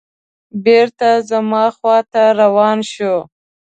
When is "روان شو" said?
2.39-3.15